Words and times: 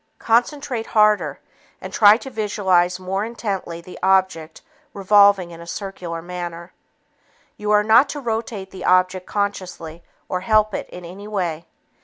Concentrate 0.17 0.87
harder 0.87 1.39
and 1.79 1.93
try 1.93 2.17
to 2.17 2.31
visualize 2.31 2.99
more 2.99 3.23
intently 3.23 3.81
the 3.81 3.99
object 4.01 4.63
revolving 4.95 5.51
in 5.51 5.61
a 5.61 5.67
circular 5.67 6.23
manner. 6.23 6.73
You 7.55 7.69
are 7.69 7.83
not 7.83 8.09
to 8.09 8.19
rotate 8.19 8.71
the 8.71 8.83
object 8.83 9.27
consciously 9.27 10.01
or 10.27 10.39
help 10.41 10.73
it 10.73 10.89
in 10.89 11.05
any 11.05 11.27
way. 11.27 11.67